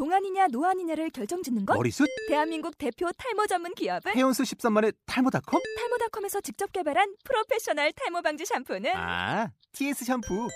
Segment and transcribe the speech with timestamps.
[0.00, 1.74] 동안이냐 노안이냐를 결정짓는 것?
[1.74, 2.06] 머리숱?
[2.28, 5.62] 대한민국 대표 탈모 전문 기업은 헤어수 13만의 탈모닷컴?
[5.78, 10.48] 탈모닷컴에서 직접 개발한 프로페셔널 탈모 방지 샴푸는 아, TS 샴푸.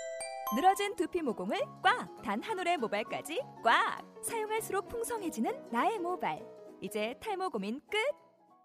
[0.55, 2.21] 늘어진 두피 모공을 꽉!
[2.23, 4.03] 단 한 올의 모발까지 꽉!
[4.23, 6.39] 사용할수록 풍성해지는 나의 모발.
[6.83, 7.97] 이제 탈모 고민 끝!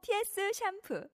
[0.01, 1.07] TS 샴푸.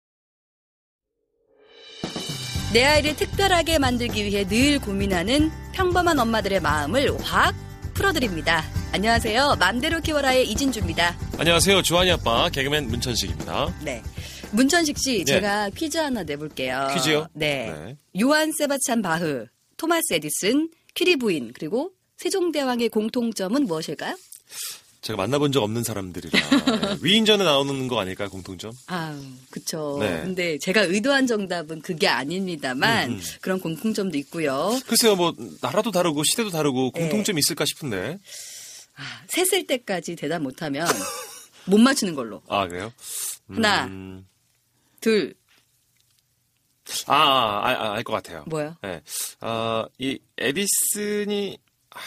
[2.73, 7.53] 내 아이를 특별하게 만들기 위해 늘 고민하는 평범한 엄마들의 마음을 확
[8.01, 8.63] 풀어드립니다.
[8.93, 9.57] 안녕하세요.
[9.59, 11.15] 맘대로 키워라의 이진주입니다.
[11.37, 11.83] 안녕하세요.
[11.83, 13.75] 주한이 아빠 개그맨 문천식입니다.
[13.83, 14.01] 네.
[14.51, 15.25] 문천식 씨, 네.
[15.25, 16.89] 제가 퀴즈 하나 내볼게요.
[16.95, 17.27] 퀴즈요?
[17.33, 17.71] 네.
[17.71, 17.97] 네.
[18.19, 19.45] 요한 세바찬 바흐,
[19.77, 24.17] 토마스 에디슨, 퀴리 부인, 그리고 세종대왕의 공통점은 무엇일까요?
[25.01, 26.97] 제가 만나본 적 없는 사람들이라 네.
[27.01, 28.29] 위인전에 나오는 거 아닐까요?
[28.29, 28.71] 공통점?
[28.87, 29.19] 아,
[29.49, 29.97] 그쵸.
[29.99, 30.21] 네.
[30.21, 33.21] 근데 제가 의도한 정답은 그게 아닙니다만 음, 음.
[33.41, 34.79] 그런 공통점도 있고요.
[34.85, 37.01] 글쎄요, 뭐 나라도 다르고 시대도 다르고 네.
[37.01, 38.19] 공통점 이 있을까 싶은데.
[38.95, 40.85] 아, 셋을 때까지 대답 못하면
[41.65, 42.43] 못 맞추는 걸로.
[42.47, 42.93] 아 그래요?
[43.49, 43.85] 하나.
[43.85, 44.27] 음,
[45.01, 45.33] 둘,
[47.07, 48.43] 아, 아, 아, 알 것 같아요.
[48.47, 48.75] 뭐요?
[48.83, 49.01] 네.
[49.39, 51.57] 아, 이 에디슨이
[51.89, 51.99] 아,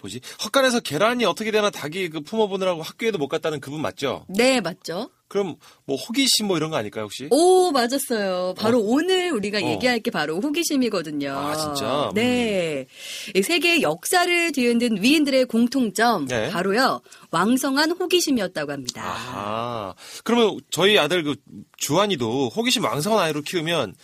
[0.00, 0.20] 뭐지?
[0.44, 4.24] 헛간에서 계란이 어떻게 되나 닭이 그 품어보느라고 학교에도 못 갔다는 그분 맞죠?
[4.28, 5.10] 네, 맞죠?
[5.28, 7.26] 그럼 뭐 호기심 뭐 이런 거 아닐까요 혹시?
[7.30, 8.54] 오, 맞았어요.
[8.56, 9.70] 바로 오늘 우리가 어.
[9.70, 11.32] 얘기할 게 바로 호기심이거든요.
[11.32, 12.10] 아, 진짜?
[12.14, 12.86] 네.
[13.34, 16.50] 이 세계의 역사를 뒤흔든 위인들의 공통점, 네.
[16.50, 17.00] 바로요,
[17.32, 19.02] 왕성한 호기심이었다고 합니다.
[19.04, 19.94] 아하.
[20.22, 21.34] 그러면 저희 아들 그
[21.78, 23.94] 주한이도 호기심 왕성한 아이로 키우면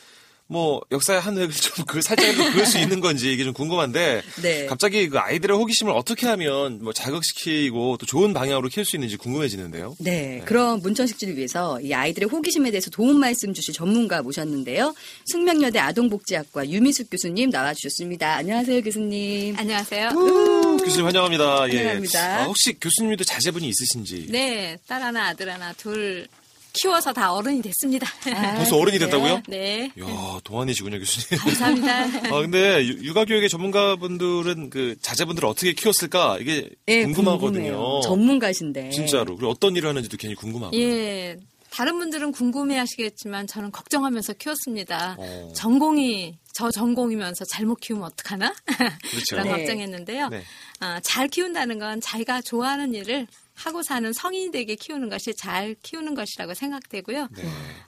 [0.49, 4.67] 뭐 역사의 한 획을 좀 그 살짝이라도 그을 수 있는 건지 이게 좀 궁금한데 네.
[4.67, 9.97] 갑자기 그 아이들의 호기심을 어떻게 하면 뭐 자극시키고 또 좋은 방향으로 키울 수 있는지 궁금해지는데요.
[9.99, 14.95] 네, 그럼 문천식지를 위해서 이 아이들의 호기심에 대해서 도움 말씀 주실 전문가 모셨는데요.
[15.27, 18.37] 숙명여대 아동복지학과 유미숙 교수님 나와주셨습니다.
[18.37, 19.57] 안녕하세요, 교수님.
[19.59, 20.11] 안녕하세요.
[20.11, 21.71] 교수님 환영합니다.
[21.73, 21.77] 예.
[21.79, 22.37] 환영합니다.
[22.41, 24.27] 아, 혹시 교수님도 자제분이 있으신지?
[24.31, 26.27] 네, 딸 하나, 아들 하나, 둘
[26.75, 28.07] 키워서 다 어른이 됐습니다.
[28.35, 29.11] 아, 벌써 어른이 그래요?
[29.11, 29.43] 됐다고요?
[29.49, 31.43] 네, 이야, 동안이시군요, 교수님.
[31.43, 31.93] 감사합니다.
[32.35, 36.39] 아, 근데 유- 육아교육의 전문가분들은 그 자제분들을 어떻게 키웠을까?
[36.41, 37.63] 이게 네, 궁금하거든요.
[37.73, 38.01] 궁금해요.
[38.05, 38.91] 전문가신데.
[38.91, 39.37] 진짜로.
[39.37, 40.81] 그리고 어떤 일을 하는지도 괜히 궁금하고요.
[40.81, 41.37] 예,
[41.71, 45.17] 다른 분들은 궁금해 하시겠지만 저는 걱정하면서 키웠습니다.
[45.19, 45.53] 어.
[45.55, 48.53] 전공이 저 전공이면서 잘못 키우면 어떡하나?
[48.67, 48.97] 그렇죠.
[49.31, 49.51] 그런 네.
[49.53, 50.29] 걱정했는데요.
[50.29, 50.43] 네.
[50.81, 56.15] 아, 잘 키운다는 건 자기가 좋아하는 일을 하고 사는 성인이 되게 키우는 것이 잘 키우는
[56.15, 57.29] 것이라고 생각되고요.
[57.37, 57.43] 네.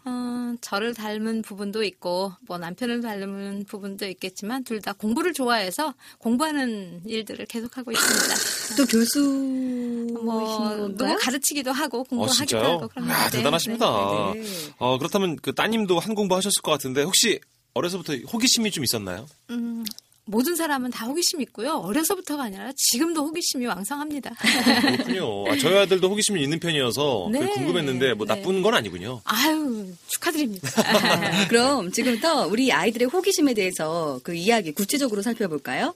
[0.04, 7.00] 어, 저를 닮은 부분도 있고 뭐 남편을 닮은 부분도 있겠지만 둘 다 공부를 좋아해서 공부하는
[7.06, 8.76] 일들을 계속하고 있습니다.
[8.76, 11.16] 또 교수이신 뭐 건가요?
[11.20, 12.64] 가르치기도 하고 어, 공부하기도 진짜요?
[12.72, 14.32] 하고 그런 야, 네, 대단하십니다.
[14.34, 14.44] 네.
[14.78, 17.40] 어, 그렇다면 그 따님도 한 공부 하셨을 것 같은데 혹시
[17.72, 19.26] 어려서부터 호기심이 좀 있었나요?
[19.50, 19.84] 음,
[20.26, 21.74] 모든 사람은 다 호기심 있고요.
[21.76, 24.30] 어려서부터가 아니라 지금도 호기심이 왕성합니다.
[24.80, 25.44] 그렇군요.
[25.50, 27.52] 아, 저희 아들도 호기심이 있는 편이어서 그게 네.
[27.52, 28.34] 궁금했는데 뭐 네.
[28.34, 29.20] 나쁜 건 아니군요.
[29.24, 30.68] 아유 축하드립니다.
[31.48, 35.94] 그럼 지금부터 우리 아이들의 호기심에 대해서 그 이야기 구체적으로 살펴볼까요?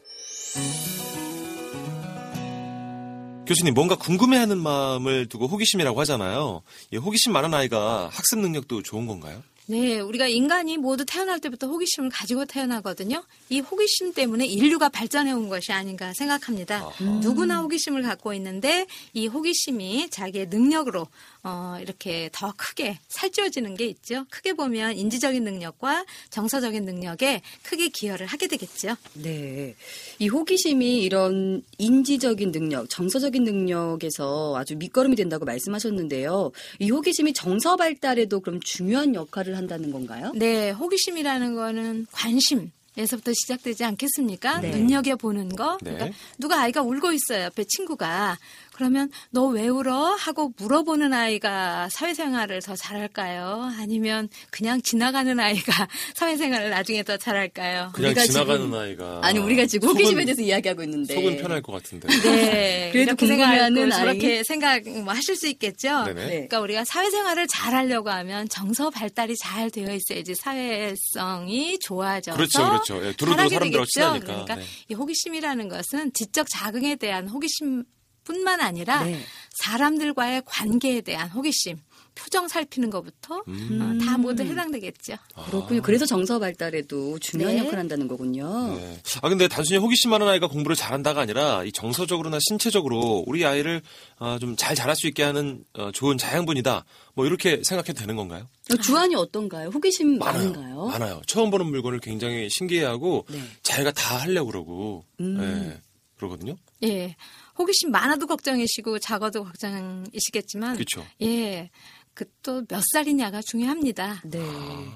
[3.46, 6.60] 교수님 뭔가 궁금해하는 마음을 두고 호기심이라고 하잖아요.
[6.92, 9.42] 이 호기심 많은 아이가 학습 능력도 좋은 건가요?
[9.70, 13.22] 네, 우리가 인간이 모두 태어날 때부터 호기심을 가지고 태어나거든요.
[13.50, 16.76] 이 호기심 때문에 인류가 발전해 온 것이 아닌가 생각합니다.
[16.76, 17.04] 아하.
[17.20, 21.06] 누구나 호기심을 갖고 있는데 이 호기심이 자기의 능력으로
[21.42, 24.24] 어, 이렇게 더 크게 살찌워지는 게 있죠.
[24.30, 28.96] 크게 보면 인지적인 능력과 정서적인 능력에 크게 기여를 하게 되겠죠.
[29.14, 29.74] 네.
[30.18, 36.52] 이 호기심이 이런 인지적인 능력, 정서적인 능력에서 아주 밑거름이 된다고 말씀하셨는데요.
[36.78, 40.32] 이 호기심이 정서 발달에도 그럼 중요한 역할을 한다는 건가요?
[40.34, 42.70] 네, 호기심이라는 거는 관심.
[42.96, 44.60] 에서부터 시작되지 않겠습니까?
[44.60, 44.70] 네.
[44.72, 45.78] 눈여겨 보는 거.
[45.82, 45.92] 네.
[45.92, 47.44] 그러니까 누가 아이가 울고 있어요.
[47.44, 48.36] 옆에 친구가.
[48.78, 50.14] 그러면 너 왜 울어?
[50.14, 53.72] 하고 물어보는 아이가 사회생활을 더 잘할까요?
[53.76, 57.90] 아니면 그냥 지나가는 아이가 사회생활을 나중에 더 잘할까요?
[57.92, 61.60] 그냥 우리가 지나가는 지금- 아이가 아니 우리가 지금 속은- 호기심에 대해서 이야기하고 있는데 속은 편할
[61.60, 62.06] 것 같은데.
[62.22, 62.90] 네.
[62.94, 66.04] 그래도 궁금해하는 저렇게 생각 뭐 하실 수 있겠죠.
[66.04, 66.14] 네네.
[66.14, 66.28] 네.
[66.30, 72.96] 그러니까 우리가 사회생활을 잘 하려고 하면 정서 발달이 잘 되어 있어야지 사회성이 좋아져서 그렇죠, 그렇죠.
[73.06, 73.86] 예, 두루두루 잘하게 사람들하고 되겠죠.
[73.86, 74.26] 친하니까.
[74.26, 74.62] 그러니까 네.
[74.88, 77.82] 이 호기심이라는 것은 지적 자극에 대한 호기심
[78.28, 79.18] 뿐만 아니라 네.
[79.54, 81.78] 사람들과의 관계에 대한 호기심,
[82.14, 83.98] 표정 살피는 것부터 음.
[84.02, 85.14] 어, 다 모두 해당되겠죠.
[85.46, 85.80] 그렇군요.
[85.80, 87.60] 그래서 정서 발달에도 중요한 네.
[87.60, 88.76] 역할을 한다는 거군요.
[88.76, 89.00] 네.
[89.22, 93.80] 아 근데 단순히 호기심 많은 아이가 공부를 잘한다가 아니라 이 정서적으로나 신체적으로 우리 아이를
[94.18, 96.84] 아, 좀잘 자랄 수 있게 하는 어, 좋은 자양분이다.
[97.14, 98.46] 뭐 이렇게 생각해도 되는 건가요?
[98.70, 99.70] 어, 주안이 어떤가요?
[99.70, 100.86] 호기심 많은가요?
[100.86, 101.22] 많아요.
[101.26, 103.40] 처음 보는 물건을 굉장히 신기해하고 네.
[103.62, 105.38] 자기가 다 하려고 그러고 음.
[105.38, 105.80] 네,
[106.16, 106.56] 그러거든요.
[106.82, 107.16] 예.
[107.58, 111.04] 호기심 많아도 걱정이시고 작아도 걱정이시겠지만 그렇죠.
[111.22, 111.70] 예.
[112.14, 114.22] 그 또 몇 살이냐가 중요합니다.
[114.24, 114.40] 네.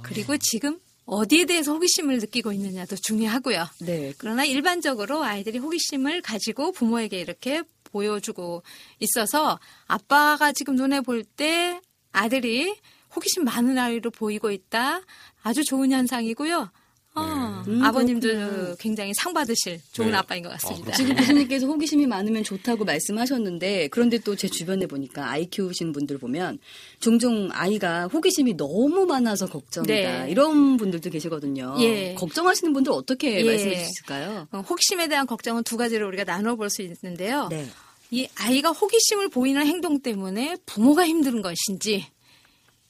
[0.02, 3.68] 그리고 지금 어디에 대해서 호기심을 느끼고 있느냐도 중요하고요.
[3.82, 4.12] 네.
[4.18, 8.62] 그러나 일반적으로 아이들이 호기심을 가지고 부모에게 이렇게 보여주고
[8.98, 11.80] 있어서 아빠가 지금 눈에 볼 때
[12.12, 12.74] 아들이
[13.14, 15.02] 호기심 많은 아이로 보이고 있다.
[15.42, 16.70] 아주 좋은 현상이고요.
[17.14, 18.74] 어, 음, 아버님도 그렇구나.
[18.78, 20.16] 굉장히 상 받으실 좋은 네.
[20.16, 20.92] 아빠인 것 같습니다.
[20.92, 26.18] 아, 지금 교수님께서 호기심이 많으면 좋다고 말씀하셨는데 그런데 또 제 주변에 보니까 아이 키우시는 분들
[26.18, 26.58] 보면
[27.00, 29.92] 종종 아이가 호기심이 너무 많아서 걱정이다
[30.24, 30.26] 네.
[30.30, 31.76] 이런 분들도 계시거든요.
[31.80, 32.14] 예.
[32.14, 33.44] 걱정하시는 분들 어떻게 예.
[33.44, 34.48] 말씀해 주실까요?
[34.50, 37.48] 어, 호기심에 대한 걱정은 두 가지로 우리가 나눠볼 수 있는데요.
[37.48, 37.66] 네.
[38.10, 42.06] 이 아이가 호기심을 보이는 행동 때문에 부모가 힘든 것인지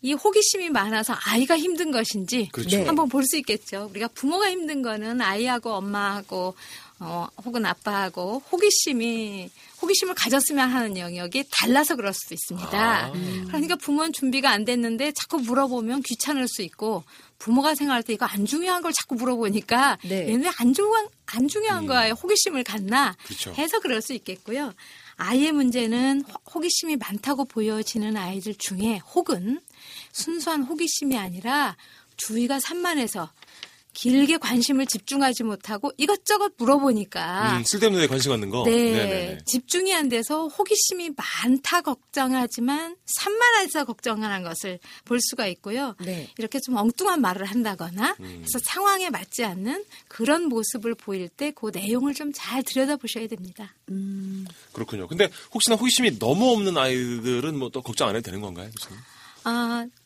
[0.03, 2.77] 이 호기심이 많아서 아이가 힘든 것인지 그렇죠.
[2.77, 2.85] 네.
[2.87, 3.89] 한번 볼 수 있겠죠.
[3.91, 6.55] 우리가 부모가 힘든 거는 아이하고 엄마하고
[7.03, 9.51] 어, 혹은 아빠하고 호기심이
[9.83, 12.79] 호기심을 가졌으면 하는 영역이 달라서 그럴 수도 있습니다.
[13.07, 13.11] 아.
[13.49, 17.03] 그러니까 부모는 준비가 안 됐는데 자꾸 물어보면 귀찮을 수 있고
[17.39, 20.29] 부모가 생각할 때 이거 안 중요한 걸 자꾸 물어보니까 네.
[20.31, 23.53] 얘는 안 중요한 안 중요한 거에 호기심을 갖나 그렇죠.
[23.55, 24.73] 해서 그럴 수 있겠고요.
[25.17, 29.61] 아이의 문제는 호- 호기심이 많다고 보여지는 아이들 중에 혹은
[30.13, 31.77] 순수한 호기심이 아니라
[32.17, 33.31] 주의가 산만해서
[33.93, 38.63] 길게 관심을 집중하지 못하고 이것저것 물어보니까 음, 쓸데없는 데 관심 갖는 거.
[38.65, 39.39] 네, 네네네.
[39.45, 45.95] 집중이 안 돼서 호기심이 많다 걱정하지만 산만해서 걱정하는 것을 볼 수가 있고요.
[46.05, 46.31] 네.
[46.39, 48.43] 이렇게 좀 엉뚱한 말을 한다거나 음.
[48.43, 53.75] 해서 상황에 맞지 않는 그런 모습을 보일 때 그 내용을 좀 잘 들여다보셔야 됩니다.
[53.91, 55.07] 음, 그렇군요.
[55.07, 58.71] 근데 혹시나 호기심이 너무 없는 아이들은 뭐 또 걱정 안 해도 되는 건가요?
[58.79, 58.99] 교수님?
[59.45, 60.02] 아, 또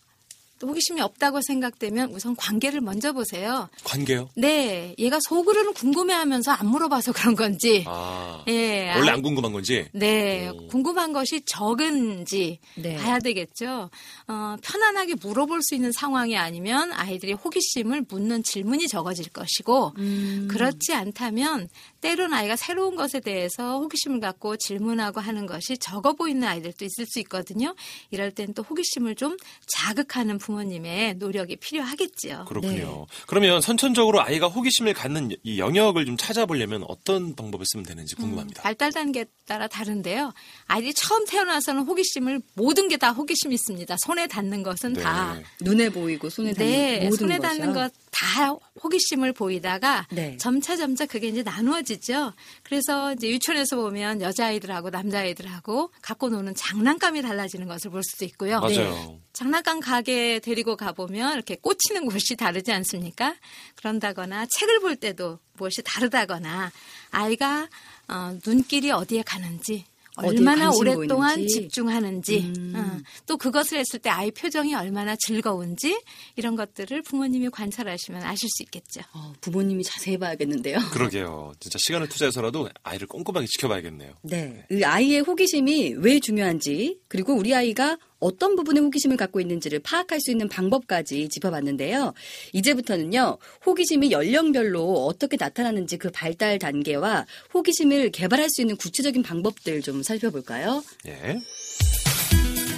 [0.67, 3.69] 호기심이 없다고 생각되면 우선 관계를 먼저 보세요.
[3.85, 4.29] 관계요?
[4.35, 7.85] 네, 얘가 속으로는 궁금해하면서 안 물어봐서 그런 건지.
[7.87, 8.45] 아.
[8.49, 9.87] 예, 원래 아, 안 궁금한 건지?
[9.93, 10.67] 네, 오.
[10.69, 12.97] 궁금한 것이 적은지 네.
[12.97, 13.91] 봐야 되겠죠.
[14.29, 20.49] 어, 편안하게 물어볼 수 있는 상황이 아니면 아이들이 호기심을 묻는 질문이 적어질 것이고, 음.
[20.51, 21.69] 그렇지 않다면
[22.09, 27.21] 때론 아이가 새로운 것에 대해서 호기심을 갖고 질문하고 하는 것이 적어 보이는 아이들도 있을 수
[27.21, 27.75] 있거든요.
[28.11, 29.37] 이럴 땐 또 호기심을 좀
[29.69, 32.47] 자극하는 부모님의 노력이 필요하겠지요.
[32.49, 33.07] 그렇군요.
[33.29, 38.63] 그러면 선천적으로 아이가 호기심을 갖는 이 영역을 좀 찾아보려면 어떤 방법을 쓰면 되는지 궁금합니다.
[38.63, 40.33] 발달 단계에 따라 다른데요.
[40.67, 43.95] 아이들이 처음 태어나서는 호기심을 모든 게 다 호기심이 있습니다.
[44.07, 45.03] 손에 닿는 것은 네.
[45.03, 47.59] 다 눈에 보이고 손에 닿는 네, 모든 손에 것이요.
[47.61, 50.39] 닿는 것 다 호기심을 보이다가 네.
[50.39, 52.33] 점차 점차 그게 이제 나누어지죠.
[52.63, 58.61] 그래서 이제 유치원에서 보면 여자아이들하고 남자아이들하고 갖고 노는 장난감이 달라지는 것을 볼 수도 있고요.
[58.61, 59.21] 맞아요.
[59.35, 63.35] 장난감 가게 데리고 가보면 이렇게 꽂히는 곳이 다르지 않습니까?
[63.75, 66.73] 그런다거나 책을 볼 때도 무엇이 다르다거나
[67.11, 67.69] 아이가
[68.09, 69.85] 어, 눈길이 어디에 가는지
[70.17, 71.55] 얼마나 오랫동안 보이는지.
[71.55, 72.73] 집중하는지 음.
[72.75, 76.01] 어, 또 그것을 했을 때 아이 표정이 얼마나 즐거운지
[76.37, 79.03] 이런 것들을 부모님이 관찰하시면 아실 수 있겠죠.
[79.13, 80.79] 어, 부모님이 자세히 봐야겠는데요.
[80.93, 81.53] 그러게요.
[81.61, 84.15] 진짜 시간을 투자해서라도 아이를 꼼꼼하게 지켜봐야겠네요.
[84.23, 84.67] 네.
[84.71, 90.31] 이 아이의 호기심이 왜 중요한지, 그리고 우리 아이가 어떤 부분에 호기심을 갖고 있는지를 파악할 수
[90.31, 92.13] 있는 방법까지 짚어봤는데요.
[92.53, 100.03] 이제부터는요, 호기심이 연령별로 어떻게 나타나는지 그 발달 단계와 호기심을 개발할 수 있는 구체적인 방법들 좀
[100.03, 100.83] 살펴볼까요?
[101.07, 101.39] 예.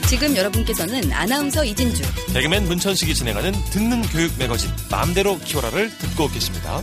[0.08, 6.82] 지금 여러분께서는 아나운서 이진주, 개그맨 문천식이 진행하는 듣는 교육 매거진 마음대로 키워라를 듣고 계십니다.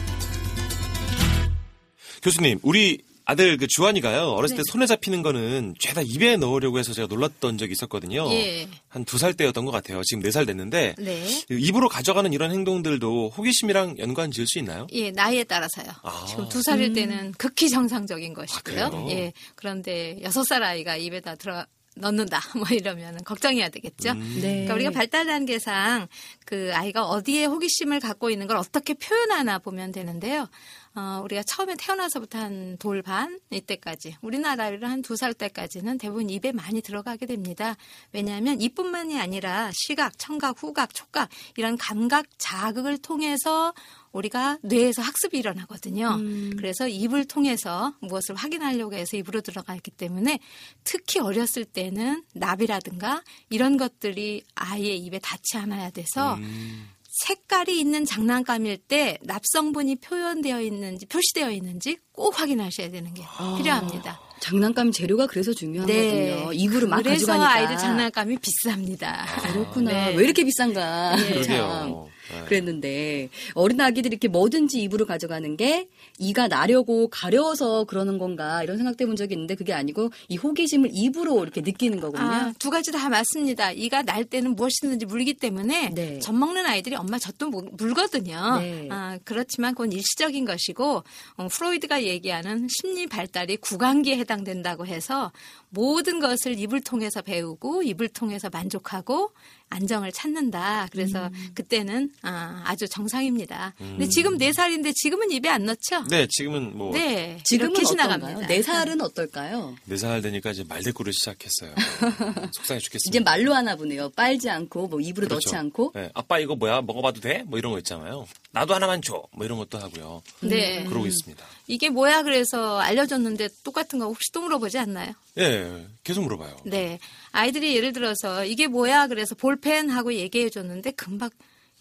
[2.22, 4.72] 교수님, 우리 아들 그 주환이가요 어렸을 때 네.
[4.72, 8.30] 손에 잡히는 거는 죄다 입에 넣으려고 해서 제가 놀랐던 적이 있었거든요.
[8.32, 8.68] 예.
[8.88, 10.02] 한두 살 때였던 것 같아요.
[10.04, 11.26] 지금 네 살 됐는데 네.
[11.50, 14.86] 입으로 가져가는 이런 행동들도 호기심이랑 연관 지을 수 있나요?
[14.92, 15.88] 예, 나이에 따라서요.
[16.04, 16.26] 아.
[16.28, 18.90] 지금 두 살일 때는 극히 정상적인 것이고요.
[18.90, 19.08] 그래요?
[19.10, 19.34] 예.
[19.56, 21.66] 그런데 여섯 살 아이가 입에다 들어
[21.98, 22.42] 넣는다.
[22.58, 24.12] 뭐 이러면 걱정해야 되겠죠.
[24.12, 24.40] 음.
[24.42, 24.50] 네.
[24.50, 26.08] 그러니까 우리가 발달 단계상
[26.46, 30.50] 그 아이가 어디에 호기심을 갖고 있는 걸 어떻게 표현하나 보면 되는데요.
[30.96, 36.82] 어, 우리가 처음에 태어나서부터 한 돌 반 이때까지 우리나라로 한두 살 때까지는 대부분 입에 많이
[36.82, 37.76] 들어가게 됩니다.
[38.12, 43.74] 왜냐하면 입뿐만이 아니라 시각, 청각, 후각, 촉각 이런 감각 자극을 통해서
[44.12, 46.18] 우리가 뇌에서 학습이 일어나거든요.
[46.58, 50.40] 그래서 입을 통해서 무엇을 확인하려고 해서 입으로 들어가기 때문에
[50.84, 56.90] 특히 어렸을 때는 납이라든가 이런 것들이 아이의 입에 닿지 않아야 돼서 음.
[57.24, 63.24] 색깔이 있는 장난감일 때 납성분이 표현되어 있는지 표시되어 있는지 꼭 확인하셔야 되는 게
[63.58, 64.20] 필요합니다.
[64.42, 66.52] 장난감 재료가 그래서 중요하거든요.
[66.54, 67.04] 입으로 막 네.
[67.04, 67.54] 그래서 가져가니까.
[67.54, 69.26] 아이들 장난감이 비쌉니다.
[69.54, 69.92] 그렇구나.
[69.92, 70.16] 네.
[70.16, 71.16] 왜 이렇게 비싼가.
[71.18, 71.28] 참.
[71.30, 72.10] 그러게요.
[72.32, 72.46] 네.
[72.46, 79.06] 그랬는데 어린 아기들이 이렇게 뭐든지 입으로 가져가는 게 이가 나려고 가려워서 그러는 건가 이런 생각해
[79.06, 82.24] 본 적이 있는데 그게 아니고 이 호기심을 입으로 이렇게 느끼는 거군요.
[82.24, 83.72] 아, 두 가지 다 맞습니다.
[83.72, 86.20] 이가 날 때는 무엇이든지 물기 때문에 네.
[86.20, 88.60] 젖 먹는 아이들이 엄마 젖도 물- 물거든요.
[88.60, 88.88] 네.
[88.92, 91.04] 아, 그렇지만 그건 일시적인 것이고
[91.38, 95.32] 어, 프로이드가 얘기하는 심리 발달이 구강기에 해당된다고 해서
[95.70, 99.32] 모든 것을 입을 통해서 배우고 입을 통해서 만족하고
[99.76, 100.88] 안정을 찾는다.
[100.92, 101.50] 그래서 음.
[101.54, 103.74] 그때는 아, 아주 정상입니다.
[103.78, 106.04] 근데 지금 네 살인데 지금은 입에 안 넣죠?
[106.10, 107.74] 네, 지금은 뭐 네, 지금은?
[107.84, 108.48] 지나갑니다.
[108.48, 109.76] 네 살은 어떨까요?
[109.86, 111.74] 네살 되니까 이제 말대꾸를 시작했어요.
[112.54, 113.10] 속상해 죽겠습니다.
[113.10, 114.10] 이제 말로 하나 보네요.
[114.16, 115.50] 빨지 않고 뭐 입으로 그렇죠.
[115.50, 115.92] 넣지 않고.
[115.94, 116.82] 네, 아빠 이거 뭐야?
[116.82, 117.44] 먹어봐도 돼?
[117.46, 118.26] 뭐 이런 거 있잖아요.
[118.52, 119.24] 나도 하나만 줘.
[119.32, 120.22] 뭐 이런 것도 하고요.
[120.42, 120.86] 네.
[120.86, 121.44] 그러고 있습니다.
[121.68, 125.14] 이게 뭐야 그래서 알려줬는데 똑같은 거 혹시 또 물어보지 않나요?
[125.38, 126.56] 예, 계속 물어봐요.
[126.66, 127.00] 네.
[127.32, 131.30] 아이들이 예를 들어서 이게 뭐야 그래서 볼펜 하고 얘기해 줬는데 금방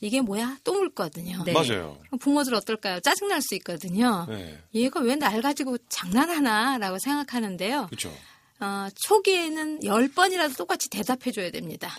[0.00, 1.42] 이게 뭐야 또 묻거든요.
[1.44, 1.52] 네.
[1.52, 1.98] 맞아요.
[2.06, 3.00] 그럼 부모들 어떨까요?
[3.00, 4.26] 짜증날 수 있거든요.
[4.28, 7.86] 네, 얘가 왜 날 가지고 장난하나 라고 생각하는데요.
[7.86, 8.12] 그렇죠.
[8.60, 11.90] 어, 초기에는 열 번이라도 똑같이 대답해 줘야 됩니다.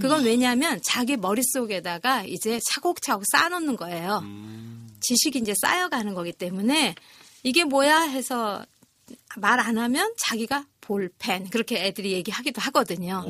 [0.00, 4.22] 그건 왜냐하면 자기 머릿속에다가 이제 차곡차곡 쌓아놓는 거예요.
[5.00, 6.94] 지식이 이제 쌓여가는 거기 때문에
[7.42, 8.64] 이게 뭐야 해서
[9.36, 13.22] 말 안 하면 자기가 볼펜 그렇게 애들이 얘기하기도 하거든요.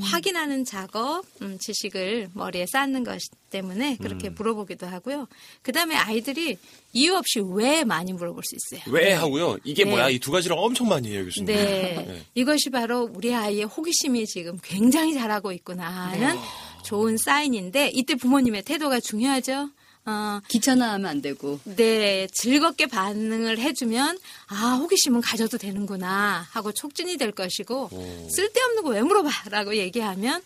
[0.00, 5.26] 확인하는 작업, 음, 지식을 머리에 쌓는 것 때문에 그렇게 물어보기도 하고요.
[5.62, 6.56] 그 다음에 아이들이
[6.92, 8.94] 이유 없이 왜 많이 물어볼 수 있어요.
[8.94, 9.58] 왜 하고요?
[9.64, 9.90] 이게 네.
[9.90, 10.10] 뭐야?
[10.10, 11.46] 이 두 가지를 엄청 많이 해요, 교수님.
[11.46, 12.04] 네.
[12.06, 12.22] 네.
[12.36, 16.36] 이것이 바로 우리 아이의 호기심이 지금 굉장히 잘하고 있구나 하는
[16.84, 19.70] 좋은 사인인데 이때 부모님의 태도가 중요하죠.
[20.04, 21.60] 어, 귀찮아하면 안 되고.
[21.64, 24.18] 네, 즐겁게 반응을 해주면
[24.48, 28.28] 아 호기심은 가져도 되는구나 하고 촉진이 될 것이고 오.
[28.30, 30.42] 쓸데없는 거 왜 물어봐라고 얘기하면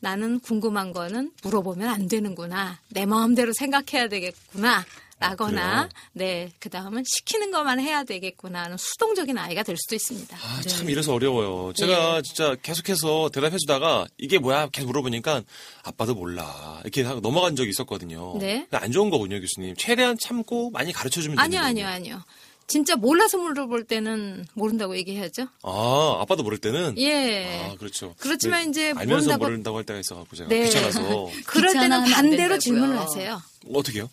[0.00, 4.84] 나는 궁금한 거는 물어보면 안 되는구나 내 마음대로 생각해야 되겠구나.
[5.20, 5.88] 라거나, 아?
[6.12, 10.36] 네, 그 다음은 시키는 것만 해야 되겠구나 하는 수동적인 아이가 될 수도 있습니다.
[10.36, 11.72] 아, 참 이래서 어려워요.
[11.74, 14.68] 제가 진짜 계속해서 대답해주다가 이게 뭐야?
[14.68, 15.42] 계속 물어보니까
[15.82, 16.80] 아빠도 몰라.
[16.84, 18.36] 이렇게 하고 넘어간 적이 있었거든요.
[18.38, 18.66] 네.
[18.70, 19.74] 안 좋은 거군요, 교수님.
[19.76, 21.86] 최대한 참고 많이 가르쳐주면 아니요, 아니요.
[21.86, 22.22] 아니요.
[22.66, 25.48] 진짜 몰라서 물어볼 때는 모른다고 얘기해야죠.
[25.62, 26.96] 아, 아빠도 모를 때는?
[26.98, 27.62] 예.
[27.64, 28.14] 아, 그렇죠.
[28.18, 30.64] 그렇지만 네, 이제 알면서 모른다고- 모른다고 할 때가 있어갖고 제가 네.
[30.64, 31.00] 귀찮아서.
[31.46, 32.58] 그럴 때는 반대로.
[32.58, 33.40] 질문을 하세요.
[33.72, 34.10] 어떻게요?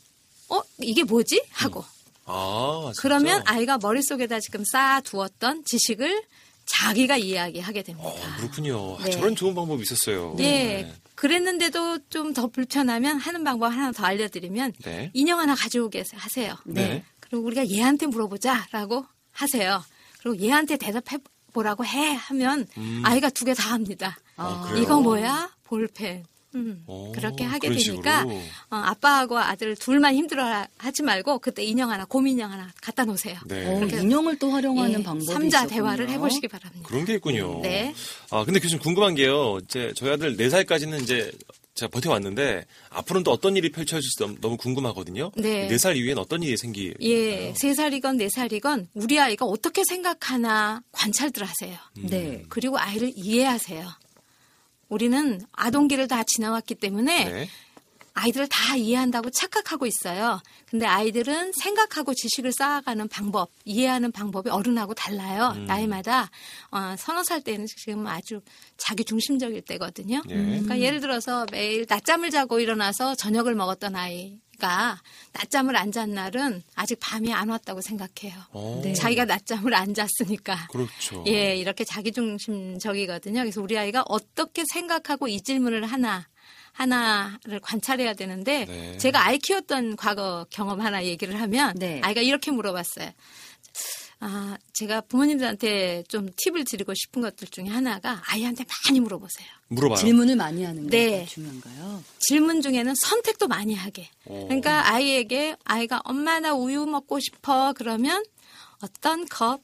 [0.77, 1.43] 어, 이게 뭐지?
[1.51, 1.83] 하고.
[2.25, 3.01] 아, 진짜?
[3.01, 6.23] 그러면 아이가 머릿속에다 지금 쌓아두었던 지식을
[6.65, 8.09] 자기가 이야기하게 됩니다.
[8.09, 8.97] 어, 그렇군요.
[8.99, 9.11] 아, 네.
[9.11, 10.35] 저런 좋은 방법이 있었어요.
[10.39, 10.43] 예.
[10.43, 10.93] 네.
[11.13, 15.11] 그랬는데도 좀 더 불편하면 하는 방법 하나 더 알려드리면 네.
[15.13, 16.55] 인형 하나 가져오게 하세요.
[16.65, 17.03] 네.
[17.19, 19.83] 그리고 우리가 얘한테 물어보자라고 하세요.
[20.19, 21.19] 그리고 얘한테 대답해
[21.53, 22.67] 보라고 해 하면
[23.03, 24.17] 아이가 두 개 다 합니다.
[24.39, 24.43] 음.
[24.43, 24.73] 아?
[24.77, 25.51] 이거 뭐야?
[25.63, 26.25] 볼펜.
[26.55, 28.35] 음, 오, 그렇게 하게 되니까 식으로.
[28.71, 33.37] 어, 아빠하고 아들 둘만 힘들어 하지 말고 그때 인형 하나 곰 인형 하나 갖다 놓으세요.
[33.45, 33.65] 네.
[33.67, 35.69] 어, 그렇게 인형을 또 활용하는 예, 방법이 삼자 있었군요.
[35.69, 36.87] 대화를 해보시기 바랍니다.
[36.87, 37.59] 그런 게 있군요.
[37.61, 37.93] 네.
[38.31, 39.59] 아, 근데 교수님 궁금한 게요.
[39.63, 41.31] 이제 저희 아들 4 살까지는 이제
[41.75, 45.31] 제가 버텨왔는데 앞으로는 또 어떤 일이 펼쳐질지 너무, 너무 궁금하거든요.
[45.35, 45.67] 네.
[45.67, 46.93] 4살 이후엔 어떤 일이 생기?
[47.01, 51.77] 예, 세 살이건 네 살이건 우리 아이가 어떻게 생각하나 관찰들 하세요.
[51.97, 52.07] 음.
[52.09, 52.43] 네.
[52.47, 53.85] 그리고 아이를 이해하세요.
[54.89, 57.49] 우리는 아동기를 다 지나왔기 때문에 네.
[58.15, 60.41] 아이들을 다 이해한다고 착각하고 있어요.
[60.69, 65.53] 근데 아이들은 생각하고 지식을 쌓아가는 방법, 이해하는 방법이 어른하고 달라요.
[65.57, 65.65] 음.
[65.65, 66.31] 나이마다
[66.71, 68.41] 어, 서너 살 때는 지금 아주
[68.77, 70.21] 자기 중심적일 때거든요.
[70.29, 70.33] 예.
[70.33, 75.01] 그러니까 예를 들어서 매일 낮잠을 자고 일어나서 저녁을 먹었던 아이 가
[75.33, 78.33] 낮잠을 안 잔 날은 아직 밤이 안 왔다고 생각해요.
[78.51, 78.93] 어, 네.
[78.93, 80.67] 자기가 낮잠을 안 잤으니까.
[80.71, 81.23] 그렇죠.
[81.27, 83.41] 예, 이렇게 자기중심적이거든요.
[83.41, 86.27] 그래서 우리 아이가 어떻게 생각하고 이 질문을 하나,
[86.73, 88.97] 하나를 관찰해야 되는데, 네.
[88.97, 92.01] 제가 아이 키웠던 과거 경험 하나 얘기를 하면, 네.
[92.03, 93.11] 아이가 이렇게 물어봤어요.
[94.19, 99.47] 아, 제가 부모님들한테 좀 팁을 드리고 싶은 것들 중에 하나가 아이한테 많이 물어보세요.
[99.67, 99.97] 물어봐요.
[99.97, 101.25] 질문을 많이 하는 게 네.
[101.25, 102.03] 중요한가요?
[102.19, 104.09] 질문 중에는 선택도 많이 하게.
[104.25, 104.45] 오.
[104.45, 108.23] 그러니까 아이에게 아이가 엄마 나 우유 먹고 싶어 그러면
[108.81, 109.61] 어떤 컵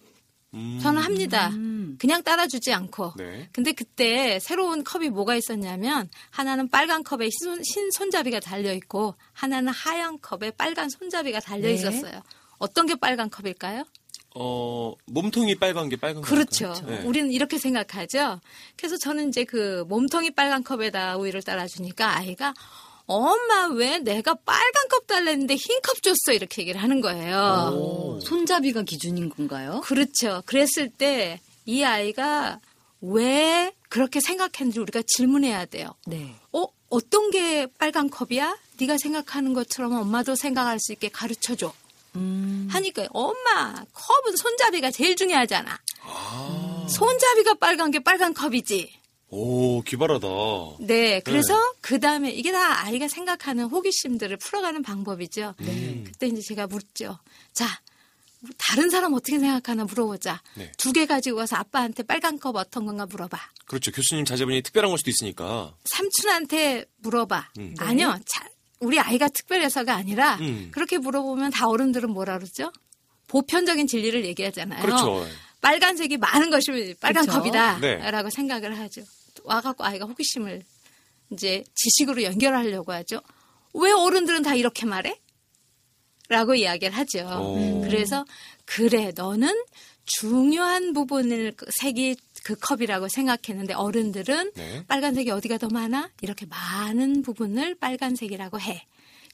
[0.53, 0.79] 음.
[0.81, 1.50] 저는 합니다.
[1.50, 1.96] 음.
[2.00, 3.13] 그냥 따라주지 않고.
[3.17, 3.50] 네.
[3.53, 9.72] 근데 그때 새로운 컵이 뭐가 있었냐면 하나는 빨간 컵에 흰, 흰 손잡이가 달려 있고 하나는
[9.72, 11.74] 하얀 컵에 빨간 손잡이가 달려 네.
[11.74, 12.22] 있었어요.
[12.58, 13.86] 어떤 게 빨간 컵일까요?
[14.35, 16.27] 어, 몸통이 빨간 게 빨간 거.
[16.27, 16.73] 그렇죠.
[16.88, 17.01] 네.
[17.03, 18.39] 우리는 이렇게 생각하죠.
[18.77, 22.53] 그래서 저는 이제 그 몸통이 빨간 컵에다 우유를 따라주니까 아이가
[23.07, 27.73] 엄마 왜 내가 빨간 컵 달랬는데 흰 컵 줬어 이렇게 얘기를 하는 거예요.
[27.75, 29.81] 오, 손잡이가 기준인 건가요?
[29.83, 30.41] 그렇죠.
[30.45, 32.59] 그랬을 때 이 아이가
[33.01, 35.93] 왜 그렇게 생각했는지 우리가 질문해야 돼요.
[36.07, 36.35] 네.
[36.51, 38.57] 어 어떤 게 빨간 컵이야?
[38.79, 41.71] 네가 생각하는 것처럼 엄마도 생각할 수 있게 가르쳐 줘.
[42.15, 42.67] 음.
[42.71, 45.79] 하니까 엄마 컵은 손잡이가 제일 중요하잖아.
[46.03, 46.87] 아.
[46.89, 49.01] 손잡이가 빨간 게 빨간 컵이지.
[49.33, 50.27] 오, 기발하다.
[50.81, 55.55] 네, 그래서 그 다음에 이게 다 아이가 생각하는 호기심들을 풀어가는 방법이죠.
[55.59, 56.03] 네.
[56.05, 57.17] 그때 이제 제가 묻죠.
[57.53, 57.65] 자,
[58.57, 60.41] 다른 사람 어떻게 생각하나 물어보자.
[60.55, 60.71] 네.
[60.77, 63.39] 두개 가지고 가서 아빠한테 빨간 컵 어떤 건가 물어봐.
[63.65, 63.91] 그렇죠.
[63.91, 65.75] 교수님 자제분이 특별한 걸 수도 있으니까.
[65.85, 67.51] 삼촌한테 물어봐.
[67.59, 67.75] 음.
[67.79, 68.45] 아니요, 자,
[68.81, 70.69] 우리 아이가 특별해서가 아니라 음.
[70.71, 72.71] 그렇게 물어보면 다 어른들은 뭐라 그러죠?
[73.27, 74.81] 보편적인 진리를 얘기하잖아요.
[74.81, 75.25] 그렇죠.
[75.61, 77.39] 빨간색이 많은 것이 빨간 그쵸?
[77.39, 77.79] 컵이다.
[77.79, 78.11] 네.
[78.11, 79.03] 라고 생각을 하죠.
[79.43, 80.63] 와갖고 아이가 호기심을
[81.31, 83.21] 이제 지식으로 연결하려고 하죠.
[83.73, 85.17] 왜 어른들은 다 이렇게 말해?
[86.27, 87.27] 라고 이야기를 하죠.
[87.39, 87.81] 오.
[87.81, 88.25] 그래서
[88.65, 89.53] 그래 너는
[90.05, 94.86] 중요한 부분을 그 색이 그 컵이라고 생각했는데 어른들은 네.
[94.88, 96.10] 빨간색이 어디가 더 많아?
[96.21, 98.86] 이렇게 많은 부분을 빨간색이라고 해.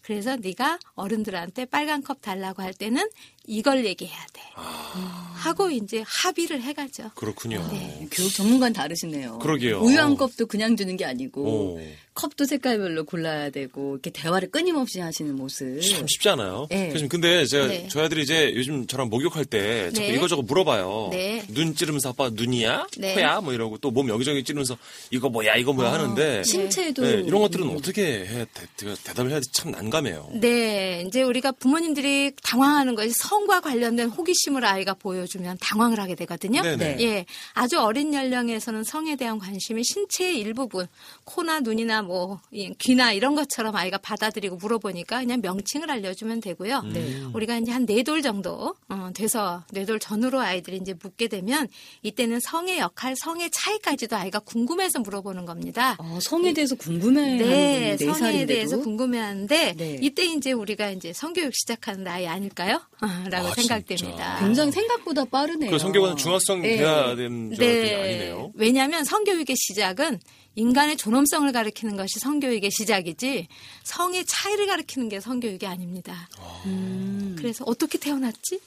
[0.03, 3.09] 그래서 네가 어른들한테 빨간 컵 달라고 할 때는
[3.47, 4.41] 이걸 얘기해야 돼.
[4.55, 5.33] 아.
[5.37, 7.11] 하고 이제 합의를 해가죠.
[7.15, 7.65] 그렇군요.
[7.71, 8.07] 네.
[8.11, 9.39] 교육 전문가는 다르시네요.
[9.39, 9.79] 그러게요.
[9.81, 11.81] 우유 한 컵도 그냥 주는 게 아니고 오.
[12.15, 15.79] 컵도 색깔별로 골라야 되고 이렇게 대화를 끊임없이 하시는 모습.
[15.81, 16.65] 참 쉽지 않아요.
[16.71, 16.91] 네.
[17.07, 17.87] 근데 제가 네.
[17.89, 20.15] 저희 아들이 이제 요즘 저랑 목욕할 때 자꾸 네.
[20.15, 21.09] 이거저거 물어봐요.
[21.11, 21.45] 네.
[21.49, 22.87] 눈 찌르면서 아빠 눈이야?
[22.97, 23.13] 네.
[23.13, 23.39] 코야?
[23.41, 24.77] 뭐 이러고 또 몸 여기저기 찌르면서
[25.11, 27.77] 이거 뭐야 이거 뭐야 하는데 신체도 네, 이런 것들은 음.
[27.77, 30.31] 어떻게 해, 대, 답을 해야 될지 참 난감해요.
[30.33, 36.61] 네, 이제 우리가 부모님들이 당황하는 것이 성과 관련된 호기심을 아이가 보여주면 당황을 하게 되거든요.
[36.61, 36.97] 네네.
[37.01, 40.87] 예, 아주 어린 연령에서는 성에 대한 관심이 신체의 일부분,
[41.23, 46.81] 코나 눈이나 뭐 이, 귀나 이런 것처럼 아이가 받아들이고 물어보니까 그냥 명칭을 알려주면 되고요.
[46.93, 47.21] 네.
[47.33, 51.67] 우리가 이제 한 네 돌 정도 어, 돼서 네 돌 전후로 아이들이 이제 묻게 되면
[52.03, 55.95] 이때는 성의 역할, 성의 차이까지도 아이가 궁금해서 물어보는 겁니다.
[55.99, 59.99] 어, 성에 대해서 궁금해하는 네, 네 성에 살인데도 대해서 궁금해하는데 네.
[60.01, 62.81] 이때 이제 우리가 이제 성교육 시작하는 나이 아닐까요?
[63.27, 64.39] 어, 라고 아, 생각됩니다.
[64.39, 65.71] 굉장히 생각보다 빠르네요.
[65.71, 66.77] 그 성격은 중학생 네.
[66.77, 68.51] 돼야 되는 줄 알았더니 아니네요.
[68.55, 70.19] 왜냐하면 성교육의 시작은
[70.55, 73.47] 인간의 존엄성을 가리키는 것이 성교육의 시작이지
[73.83, 76.27] 성의 차이를 가리키는 게 성교육이 아닙니다.
[76.65, 77.35] 음.
[77.37, 78.59] 그래서 어떻게 태어났지?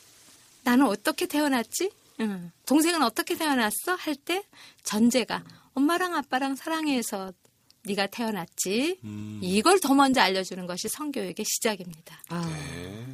[0.63, 1.91] 나는 어떻게 태어났지?
[2.21, 2.53] 응.
[2.67, 3.95] 동생은 어떻게 태어났어?
[3.99, 4.43] 할 때
[4.85, 5.43] 전제가
[5.75, 7.33] 엄마랑 아빠랑 사랑해서
[7.85, 8.99] 네가 태어났지.
[9.05, 9.41] 음.
[9.43, 12.23] 이걸 더 먼저 알려주는 것이 성교육의 시작입니다.
[12.29, 13.07] 아, 네.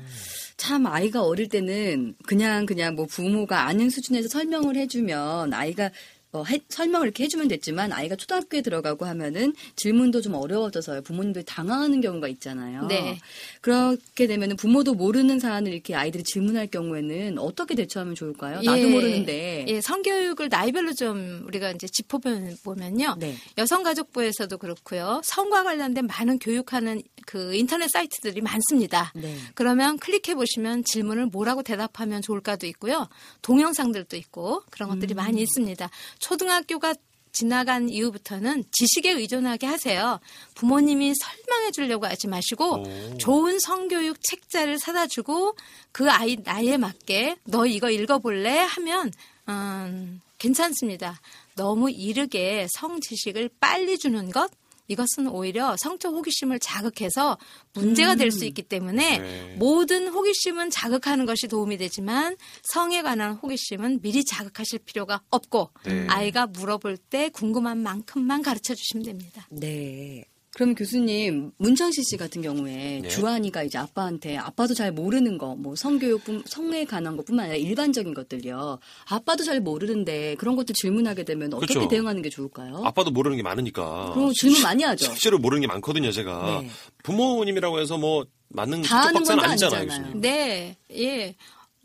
[0.57, 5.91] 참 아이가 어릴 때는 그냥 그냥 뭐 부모가 아는 수준에서 설명을 해주면 아이가
[6.37, 12.01] 어, 해- 설명을 이렇게 해주면 됐지만 아이가 초등학교에 들어가고 하면은 질문도 좀 어려워져서 부모님들이 당황하는
[12.03, 12.87] 경우가 있잖아요.
[12.87, 13.19] 네.
[13.63, 18.61] 그렇게 되면은 부모도 모르는 사안을 이렇게 아이들이 질문할 경우에는 어떻게 대처하면 좋을까요?
[18.63, 18.87] 나도 예.
[18.87, 19.65] 모르는데.
[19.69, 23.17] 예, 성교육을 나이별로 좀 우리가 이제 짚어보면요.
[23.19, 23.35] 네.
[23.59, 25.21] 여성가족부에서도 그렇고요.
[25.25, 29.13] 성과 관련된 많은 교육하는 그 인터넷 사이트들이 많습니다.
[29.15, 29.37] 네.
[29.55, 33.09] 그러면 클릭해 보시면 질문을 뭐라고 대답하면 좋을까도 있고요.
[33.43, 35.17] 동영상들도 있고 그런 것들이 음.
[35.17, 35.91] 많이 있습니다.
[36.27, 36.95] 초등학교가
[37.31, 40.19] 지나간 이후부터는 지식에 의존하게 하세요.
[40.57, 43.19] 부모님이 설명해 주려고 하지 마시고 오.
[43.19, 45.55] 좋은 성교육 책자를 사다 주고
[45.93, 49.13] 그 아이 나이에 맞게 너 이거 읽어 볼래 하면
[49.49, 51.21] 음, 괜찮습니다.
[51.55, 54.51] 너무 이르게 성 지식을 빨리 주는 것
[54.89, 57.39] 이것은 오히려 성적 호기심을 자극해서
[57.75, 59.57] 문제가 될 수 있기 때문에 네.
[59.59, 66.07] 모든 호기심은 자극하는 것이 도움이 되지만 성에 관한 호기심은 미리 자극하실 필요가 없고 네.
[66.09, 69.49] 아이가 물어볼 때 궁금한 만큼만 가르쳐 주시면 됩니다.
[69.51, 70.25] 네.
[70.57, 73.09] 그럼 교수님 문창시 씨 같은 경우에 네.
[73.09, 78.79] 주한이가 이제 아빠한테 아빠도 잘 모르는 거 뭐 성교육 성에 관한 것뿐만 아니라 일반적인 것들요
[79.09, 81.89] 아빠도 잘 모르는데 그런 것들 질문하게 되면 어떻게 그렇죠.
[81.89, 82.83] 대응하는 게 좋을까요?
[82.85, 84.13] 아빠도 모르는 게 많으니까.
[84.15, 85.05] 그럼 질문 많이 하죠.
[85.07, 86.61] 실제로 모르는 게 많거든요, 제가.
[86.63, 86.71] 네.
[87.05, 89.81] 부모님이라고 해서 뭐 맞는 다 박사는 건 아니잖아요.
[89.83, 90.21] 아니잖아요.
[90.21, 91.35] 네, 예.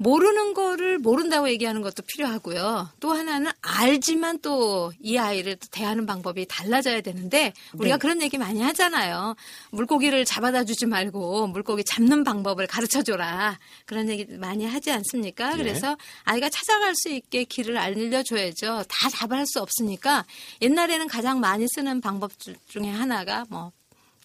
[0.01, 2.89] 모르는 거를 모른다고 얘기하는 것도 필요하고요.
[2.99, 7.99] 또 하나는 알지만 또 이 아이를 또 대하는 방법이 달라져야 되는데 우리가 네.
[7.99, 9.35] 그런 얘기 많이 하잖아요.
[9.71, 13.59] 물고기를 잡아다 주지 말고 물고기 잡는 방법을 가르쳐 줘라.
[13.85, 15.51] 그런 얘기 많이 하지 않습니까?
[15.51, 15.57] 네.
[15.57, 18.83] 그래서 아이가 찾아갈 수 있게 길을 알려 줘야죠.
[18.87, 20.25] 다 잡을 수 없으니까
[20.61, 23.71] 옛날에는 가장 많이 쓰는 방법 주- 중에 하나가 뭐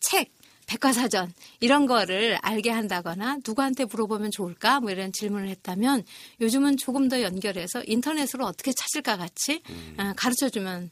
[0.00, 0.30] 책,
[0.66, 4.80] 백과사전 이런 거를 알게 한다거나 누구한테 물어보면 좋을까?
[4.80, 6.04] 뭐 이런 질문을 했다면
[6.40, 9.62] 요즘은 조금 더 연결해서 인터넷으로 어떻게 찾을까 같이
[9.98, 10.90] 어, 가르쳐 주면 음,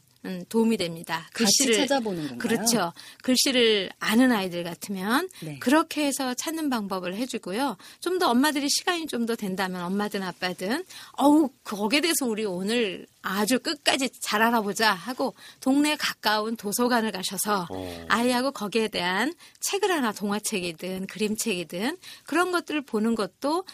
[0.49, 1.27] 도움이 됩니다.
[1.33, 2.37] 같이 찾아보는 건가요?
[2.39, 2.93] 그렇죠.
[3.23, 5.59] 글씨를 아는 아이들 같으면 네.
[5.59, 7.77] 그렇게 해서 찾는 방법을 해주고요.
[7.99, 10.85] 좀 더 엄마들이 시간이 좀 더 된다면 엄마든 아빠든
[11.17, 18.05] 어우 거기에 대해서 우리 오늘 아주 끝까지 잘 알아보자 하고 동네 가까운 도서관을 가셔서 어.
[18.07, 23.65] 아이하고 거기에 대한 책을 하나 동화책이든 그림책이든 그런 것들을 보는 것도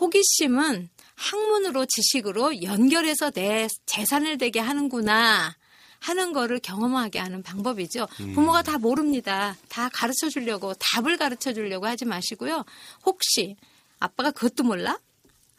[0.00, 5.54] 호기심은 학문으로 지식으로 연결해서 내 재산을 되게 하는구나
[6.00, 8.06] 하는 거를 경험하게 하는 방법이죠.
[8.34, 9.56] 부모가 다 모릅니다.
[9.68, 12.64] 다 가르쳐 주려고 답을 가르쳐 주려고 하지 마시고요.
[13.04, 13.56] 혹시
[13.98, 14.98] 아빠가 그것도 몰라?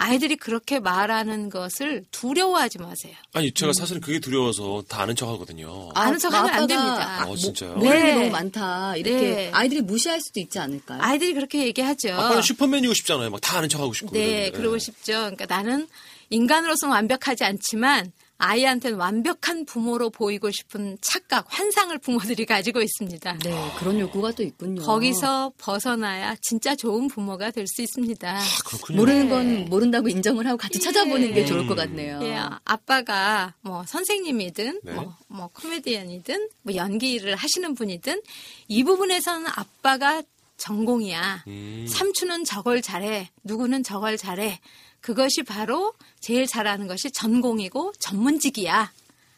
[0.04, 3.14] 아이들이 그렇게 말하는 것을 두려워하지 마세요.
[3.34, 5.92] 아니 제가 사실은 그게 두려워서 다 아는 척하거든요.
[5.94, 7.28] 아는 척 하면 안 됩니다.
[7.30, 7.76] 어, 진짜요?
[7.76, 8.16] 모르는 게 네.
[8.16, 8.96] 너무 많다.
[8.96, 9.52] 이렇게 네.
[9.54, 11.00] 아이들이 무시할 수도 있지 않을까요?
[11.04, 12.14] 아이들이 그렇게 얘기하죠.
[12.16, 13.30] 아빠는 슈퍼맨이고 싶잖아요.
[13.30, 14.12] 막 다 아는 척하고 싶고.
[14.14, 14.58] 네, 그러는데.
[14.58, 15.14] 그러고 싶죠.
[15.14, 15.88] 그러니까 나는
[16.32, 23.38] 인간으로서는 완벽하지 않지만 아이한테는 완벽한 부모로 보이고 싶은 착각, 환상을 부모들이 가지고 있습니다.
[23.44, 24.82] 네, 그런 욕구가 또 있군요.
[24.82, 28.38] 거기서 벗어나야 진짜 좋은 부모가 될 수 있습니다.
[28.38, 28.98] 아, 그렇군요.
[28.98, 32.20] 모르는 건 모른다고 인정을 하고 같이 찾아보는 게 좋을 것 같네요.
[32.24, 34.92] 예, 아빠가 뭐 선생님이든 네.
[34.94, 38.22] 뭐, 뭐 코미디언이든 뭐 연기를 하시는 분이든
[38.68, 40.22] 이 부분에서는 아빠가
[40.58, 41.44] 전공이야.
[41.48, 41.86] 음.
[41.90, 43.30] 삼촌은 저걸 잘해.
[43.44, 44.60] 누구는 저걸 잘해.
[45.02, 48.92] 그것이 바로 제일 잘하는 것이 전공이고 전문직이야.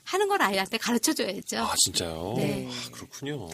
[0.04, 1.60] 하는 걸 아이한테 가르쳐 줘야죠.
[1.60, 2.34] 아 진짜요?
[2.36, 2.69] 네.
[2.69, 3.49] 아, 그렇군요.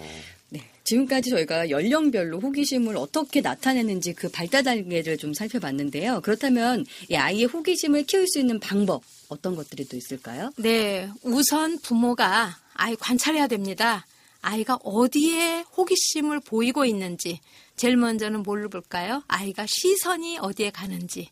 [0.49, 0.67] 네.
[0.83, 6.21] 지금까지 저희가 연령별로 호기심을 어떻게 나타내는지 그 발달 단계를 좀 살펴봤는데요.
[6.21, 10.51] 그렇다면 이 아이의 호기심을 키울 수 있는 방법 어떤 것들이 또 있을까요?
[10.57, 14.07] 네, 우선 부모가 아이 관찰해야 됩니다.
[14.41, 17.39] 아이가 어디에 호기심을 보이고 있는지.
[17.75, 19.23] 제일 먼저는 뭘로 볼까요?
[19.27, 21.29] 아이가 시선이 어디에 가는지.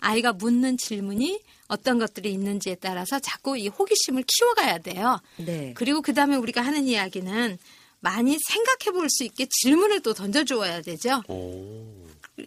[0.00, 5.20] 아이가 묻는 질문이 어떤 것들이 있는지에 따라서 자꾸 이 호기심을 키워가야 돼요.
[5.36, 5.72] 네.
[5.76, 7.58] 그리고 그 다음에 우리가 하는 이야기는
[8.00, 11.22] 많이 생각해 볼 수 있게 질문을 또 던져주어야 되죠.
[11.28, 12.00] 오.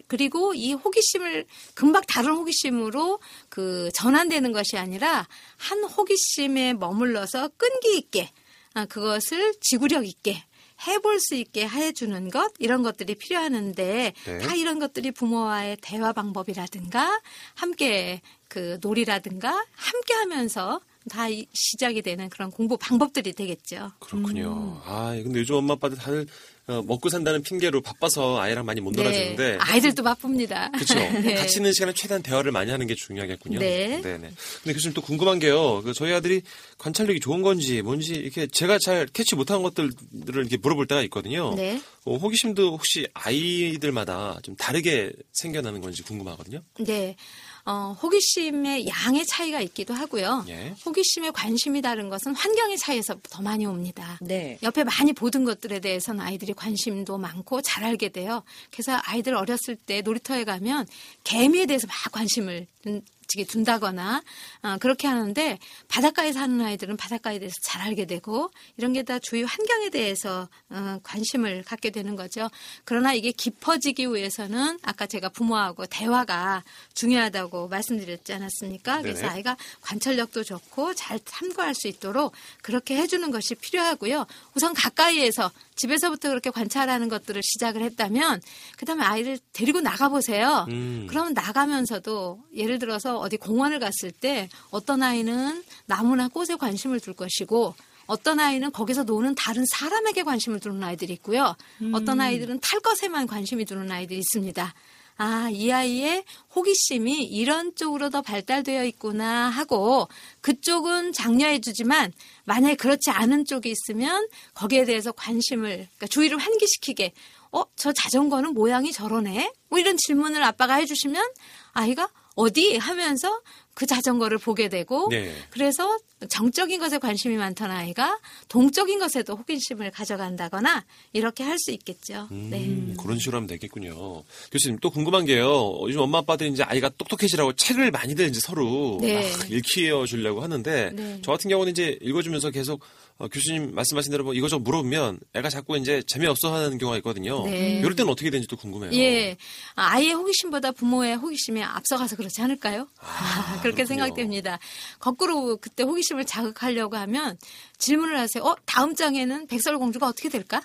[0.08, 8.30] 그리고 이 호기심을 금방 다른 호기심으로 그 전환되는 것이 아니라 한 호기심에 머물러서 끈기 있게
[8.74, 10.42] 아, 그것을 지구력 있게
[10.86, 14.38] 해볼 수 있게 해주는 것 이런 것들이 필요하는데 네.
[14.38, 17.20] 다 이런 것들이 부모와의 대화 방법이라든가
[17.54, 23.92] 함께 그 놀이라든가 함께 하면서 다 이- 시작이 되는 그런 공부 방법들이 되겠죠.
[24.00, 24.80] 그렇군요.
[24.84, 26.26] 아, 근데 요즘 엄마 아빠들 다들
[26.66, 29.52] 어, 먹고 산다는 핑계로 바빠서 아이랑 많이 못 놀아주는데.
[29.52, 29.58] 네.
[29.60, 30.70] 아이들도 바쁩니다.
[30.70, 30.94] 그렇죠.
[31.20, 31.34] 네.
[31.34, 33.58] 같이 있는 시간에 최대한 대화를 많이 하는 게 중요하겠군요.
[33.58, 34.00] 네.
[34.00, 35.82] 네 근데 교수님 또 궁금한 게요.
[35.82, 36.40] 그 저희 아들이
[36.78, 39.90] 관찰력이 좋은 건지 뭔지 이렇게 제가 잘 캐치 못한 것들을
[40.26, 41.54] 이렇게 물어볼 때가 있거든요.
[41.54, 41.82] 네.
[42.06, 46.62] 어, 호기심도 혹시 아이들마다 좀 다르게 생겨나는 건지 궁금하거든요.
[46.78, 47.16] 네.
[47.66, 50.44] 어, 호기심의 양의 차이가 있기도 하고요.
[50.48, 50.74] 예.
[50.84, 54.18] 호기심의 관심이 다른 것은 환경의 차이에서 더 많이 옵니다.
[54.20, 54.58] 네.
[54.62, 58.42] 옆에 많이 보던 것들에 대해서는 아이들이 관심도 많고 잘 알게 돼요.
[58.70, 60.86] 그래서 아이들 어렸을 때 놀이터에 가면
[61.24, 64.22] 개미에 대해서 막 관심을 둔- 지게 둔다거나
[64.62, 69.42] 어, 그렇게 하는데 바닷가에 사는 아이들은 바닷가에 대해서 잘 알게 되고 이런 게 다 주위
[69.42, 72.50] 환경에 대해서 어, 관심을 갖게 되는 거죠.
[72.84, 79.02] 그러나 이게 깊어지기 위해서는 아까 제가 부모하고 대화가 중요하다고 말씀드렸지 않았습니까?
[79.02, 79.32] 그래서 네네.
[79.32, 82.32] 아이가 관찰력도 좋고 잘 참고할 수 있도록
[82.62, 84.26] 그렇게 해주는 것이 필요하고요.
[84.54, 88.40] 우선 가까이에서 집에서부터 그렇게 관찰하는 것들을 시작을 했다면
[88.76, 90.66] 그다음에 아이를 데리고 나가 보세요.
[90.68, 91.06] 음.
[91.08, 97.74] 그러면 나가면서도 예를 들어서 어디 공원을 갔을 때 어떤 아이는 나무나 꽃에 관심을 둘 것이고
[98.06, 101.56] 어떤 아이는 거기서 노는 다른 사람에게 관심을 두는 아이들이 있고요.
[101.94, 104.74] 어떤 아이들은 탈 것에만 관심이 두는 아이들이 있습니다.
[105.16, 106.24] 아, 이 아이의
[106.54, 110.08] 호기심이 이런 쪽으로 더 발달되어 있구나 하고
[110.40, 112.12] 그쪽은 장려해 주지만
[112.44, 117.12] 만약에 그렇지 않은 쪽이 있으면 거기에 대해서 관심을 그러니까 주의를 환기시키게
[117.52, 119.52] 어, 저 자전거는 모양이 저러네?
[119.68, 121.24] 뭐 이런 질문을 아빠가 해 주시면
[121.72, 122.76] 아이가 어디?
[122.76, 123.40] 하면서
[123.74, 125.34] 그 자전거를 보게 되고 네.
[125.50, 128.18] 그래서 정적인 것에 관심이 많던 아이가
[128.48, 132.28] 동적인 것에도 호기심을 가져간다거나 이렇게 할 수 있겠죠.
[132.30, 132.94] 음, 네.
[133.02, 134.22] 그런 식으로 하면 되겠군요.
[134.52, 135.78] 교수님 또 궁금한 게요.
[135.82, 139.30] 요즘 엄마 아빠들이 이제 아이가 똑똑해지라고 책을 많이들 이제 서로 네.
[139.32, 141.20] 막 읽히어 주려고 하는데 네.
[141.22, 142.80] 저 같은 경우는 이제 읽어주면서 계속
[143.16, 147.44] 어, 교수님 말씀하신 대로 뭐 이거저거 물어보면 애가 자꾸 이제 재미없어 하는 경우가 있거든요.
[147.44, 147.78] 네.
[147.78, 148.92] 이럴 때는 어떻게 되는지 또 궁금해요.
[148.92, 149.36] 예.
[149.76, 152.88] 아이의 호기심보다 부모의 호기심이 앞서가서 그렇지 않을까요?
[153.00, 153.86] 아, 그렇게 그렇군요.
[153.86, 154.58] 생각됩니다.
[154.98, 157.38] 거꾸로 그때 호기심을 자극하려고 하면
[157.78, 158.42] 질문을 하세요.
[158.42, 160.60] 어, 다음 장에는 백설공주가 어떻게 될까?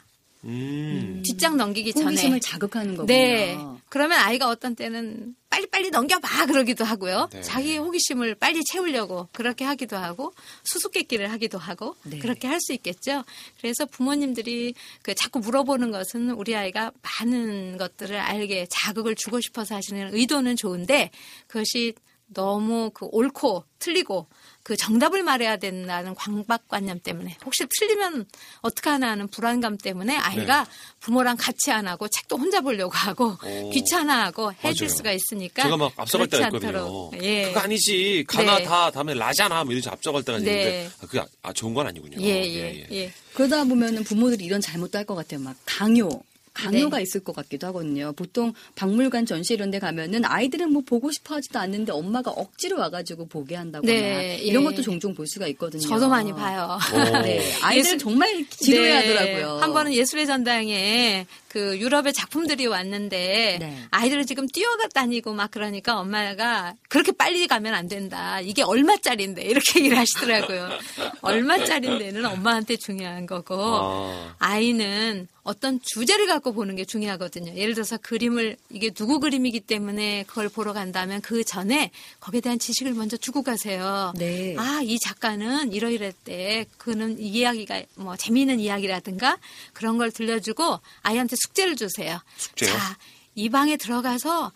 [0.45, 1.21] 음.
[1.25, 3.07] 뒷장 넘기기 전에 호기심을 자극하는 거군요.
[3.07, 3.57] 네.
[3.89, 7.29] 그러면 아이가 어떤 때는 빨리빨리 넘겨봐 그러기도 하고요.
[7.31, 7.41] 네.
[7.41, 12.19] 자기 호기심을 빨리 채우려고 그렇게 하기도 하고 수수께끼를 하기도 하고 네.
[12.19, 13.23] 그렇게 할 수 있겠죠.
[13.61, 20.13] 그래서 부모님들이 그 자꾸 물어보는 것은 우리 아이가 많은 것들을 알게 자극을 주고 싶어서 하시는
[20.13, 21.09] 의도는 좋은데
[21.47, 21.93] 그것이
[22.27, 24.27] 너무 그 옳고 틀리고
[24.69, 28.27] 그 정답을 말해야 된다는 광박관념 때문에 혹시 틀리면
[28.61, 30.67] 어떡하나 하는 불안감 때문에 아이가
[30.99, 33.71] 부모랑 같이 안 하고 책도 혼자 보려고 하고 오.
[33.71, 34.87] 귀찮아하고 맞아요.
[34.87, 37.09] 수가 있으니까 제가 막 앞서갈 때가 있거든요.
[37.23, 37.45] 예.
[37.47, 38.25] 그거 아니지.
[38.27, 38.63] 가나 네.
[38.63, 39.63] 다 다음에 라잖아.
[39.63, 40.89] 뭐 이러지 앞서갈 때가 있는데 네.
[41.01, 42.17] 아, 그게 아, 좋은 건 아니군요.
[42.21, 43.11] 예, 예, 예.
[43.33, 45.39] 그러다 보면은 부모들이 이런 잘못도 할 것 같아요.
[45.39, 46.07] 막 강요.
[46.53, 47.03] 강요가 네.
[47.03, 48.11] 있을 것 같기도 하거든요.
[48.13, 53.27] 보통 박물관 전시 이런 데 가면은 아이들은 뭐 보고 싶어 하지도 않는데 엄마가 억지로 와가지고
[53.27, 54.67] 보게 한다거나 네, 이런 예.
[54.69, 55.81] 것도 종종 볼 수가 있거든요.
[55.87, 56.77] 저도 많이 봐요.
[56.93, 56.97] 오.
[57.21, 57.41] 네.
[57.61, 58.95] 아이들 예술- 정말 지루해 네.
[59.15, 59.59] 하더라고요.
[59.61, 63.77] 한 번은 예술의 전당에 그 유럽의 작품들이 왔는데 네.
[63.89, 68.39] 아이들은 지금 뛰어가 다니고 막 그러니까 엄마가 그렇게 빨리 가면 안 된다.
[68.39, 70.69] 이게 얼마짜린데 이렇게 얘기를 하시더라고요.
[71.21, 74.35] 얼마짜린데는 엄마한테 중요한 거고 아.
[74.39, 77.55] 아이는 어떤 주제를 갖고 보는 게 중요하거든요.
[77.55, 82.93] 예를 들어서 그림을 이게 누구 그림이기 때문에 그걸 보러 간다면 그 전에 거기에 대한 지식을
[82.93, 84.13] 먼저 주고 가세요.
[84.17, 84.55] 네.
[84.57, 86.65] 아, 이 작가는 이러이랬대.
[86.77, 89.37] 그는 이 이야기가 뭐 재미있는 이야기라든가
[89.73, 92.19] 그런 걸 들려주고 아이한테 숙제를 주세요.
[92.37, 92.71] 숙제요?
[92.71, 92.97] 자,
[93.35, 94.51] 이 방에 들어가서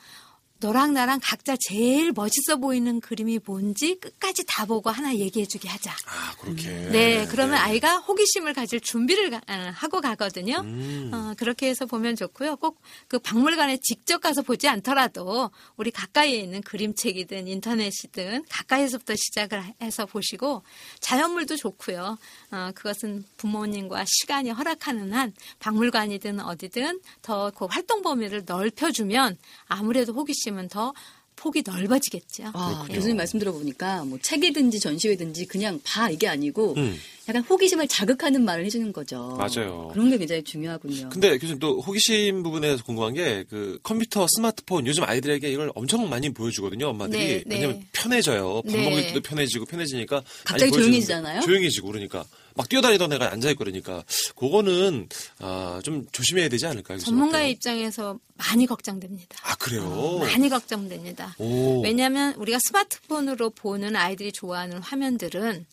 [0.64, 5.92] 너랑 나랑 각자 제일 멋있어 보이는 그림이 뭔지 끝까지 다 보고 하나 얘기해주게 하자.
[5.92, 6.70] 아, 그렇게.
[6.90, 10.62] 네, 그러면 아이가 호기심을 가질 준비를 가- 아, 하고 가거든요.
[10.64, 11.12] 음.
[11.14, 12.56] 어, 그렇게 해서 보면 좋고요.
[12.56, 20.06] 꼭 그 박물관에 직접 가서 보지 않더라도 우리 가까이에 있는 그림책이든 인터넷이든 가까이서부터 시작을 해서
[20.06, 20.64] 보시고
[21.02, 22.18] 자연물도 좋고요.
[22.52, 30.53] 어, 그것은 부모님과 시간이 허락하는 한 박물관이든 어디든 더 그 활동 범위를 넓혀주면 아무래도 호기심
[30.58, 30.94] 은더
[31.36, 32.52] 폭이 넓어지겠죠.
[32.54, 36.98] 아, 교수님 말씀 들어보니까 뭐 책이든지 전시회든지 그냥 봐 이게 아니고 음.
[37.28, 39.38] 약간 호기심을 자극하는 말을 해주는 거죠.
[39.38, 39.90] 맞아요.
[39.94, 41.10] 그런 게 굉장히 중요하군요.
[41.10, 46.30] 근데 교수님 또 호기심 부분에서 궁금한 게 그 컴퓨터, 스마트폰 요즘 아이들에게 이걸 엄청 많이
[46.34, 46.88] 보여주거든요.
[46.90, 47.56] 엄마들이 네, 네.
[47.56, 48.62] 왜냐면 편해져요.
[48.64, 48.90] 밥 네.
[48.90, 51.42] 먹을 때도 편해지고 편해지니까 갑자기 조용해지잖아요?
[51.42, 54.04] 조용해지고 그러니까 막 뛰어다니던 애가 앉아 있고 그러니까
[54.36, 55.08] 그거는
[55.40, 56.98] 아, 좀 조심해야 되지 않을까요?
[57.00, 57.52] 전문가의?
[57.52, 59.38] 입장에서 많이 걱정됩니다.
[59.64, 60.20] 아 그래요.
[60.20, 61.36] 많이 걱정됩니다.
[61.38, 61.82] 오.
[61.82, 65.66] 왜냐하면 우리가 스마트폰으로 보는 아이들이 좋아하는 화면들은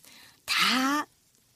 [0.45, 1.07] 다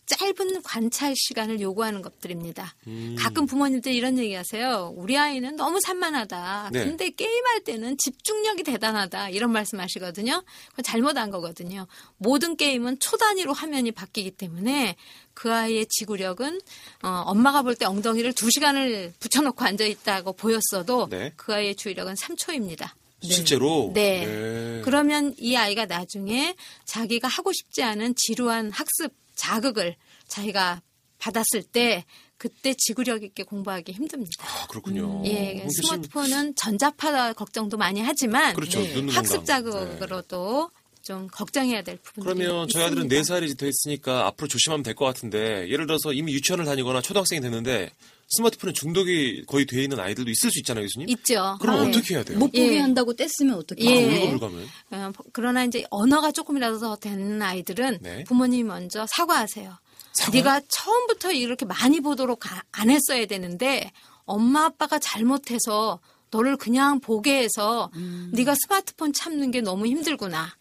[0.06, 2.76] 짧은 관찰 시간을 요구하는 것들입니다.
[2.88, 3.16] 음.
[3.18, 4.94] 가끔 부모님들 이런 얘기 하세요.
[4.96, 6.70] 우리 아이는 너무 산만하다.
[6.74, 6.86] 네.
[6.86, 9.30] 근데 게임할 때는 집중력이 대단하다.
[9.30, 10.44] 이런 말씀 하시거든요.
[10.70, 11.88] 그건 잘못한 거거든요.
[12.18, 14.96] 모든 게임은 초 단위로 화면이 바뀌기 때문에
[15.34, 16.62] 그 아이의 지구력은
[17.04, 21.34] 어, 엄마가 볼 때 엉덩이를 두 시간을 붙여놓고 앉아 있다고 보였어도 네.
[21.36, 22.90] 그 아이의 주의력은 3초입니다.
[23.22, 23.92] 실제로.
[23.94, 24.82] 네.
[24.86, 29.96] 그러면 이 아이가 나중에 자기가 하고 싶지 않은 지루한 학습 자극을
[30.28, 30.82] 자기가
[31.20, 32.06] 받았을 때
[32.38, 34.32] 그때 지구력 있게 공부하기 힘듭니다.
[34.46, 35.22] 아 그렇군요.
[35.26, 38.80] 예, 교수님, 스마트폰은 전자파 걱정도 많이 하지만 그렇죠.
[38.82, 38.94] 네.
[38.94, 39.64] 눈 학습 건강.
[39.64, 39.72] 네.
[39.72, 40.70] 자극으로도
[41.02, 43.36] 좀 걱정해야 될 부분들이 그러면 저희 아들은 있습니다.
[43.36, 47.92] 4살이 됐으니까 앞으로 조심하면 될 것 같은데 예를 들어서 이미 유치원을 다니거나 초등학생이 됐는데
[48.28, 51.10] 스마트폰에 중독이 거의 돼 있는 아이들도 있을 수 있잖아요, 교수님.
[51.10, 51.58] 있죠.
[51.62, 51.90] 그럼 네.
[51.90, 52.40] 어떻게 해야 돼요?
[52.40, 52.80] 못 보게 예.
[52.80, 54.10] 한다고 뗐으면 어떻게 아, 예.
[54.10, 54.24] 해요?
[54.34, 54.68] 울고불가면.
[54.92, 58.24] 어, 그러나 이제 언어가 조금이라도 더 되는 아이들은 네.
[58.26, 59.78] 부모님이 먼저 사과하세요.
[60.14, 60.34] 사과요?
[60.34, 63.92] 네가 처음부터 이렇게 많이 보도록 가- 안 했어야 되는데
[64.26, 66.00] 엄마 아빠가 잘못해서
[66.32, 68.32] 너를 그냥 보게 해서 음.
[68.34, 70.56] 네가 스마트폰 참는 게 너무 힘들구나.